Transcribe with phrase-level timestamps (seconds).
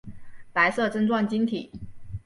[0.51, 1.69] 白色针状晶体。